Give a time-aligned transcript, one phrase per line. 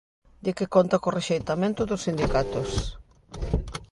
[0.45, 2.69] Di que conta co rexeitamento dos sindicatos.